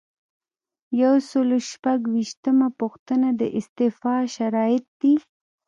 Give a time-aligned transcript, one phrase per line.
[1.01, 5.15] یو سل او شپږ ویشتمه پوښتنه د استعفا شرایط دي.